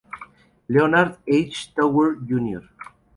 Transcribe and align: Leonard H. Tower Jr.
Leonard 0.67 1.19
H. 1.27 1.75
Tower 1.75 2.15
Jr. 2.25 2.65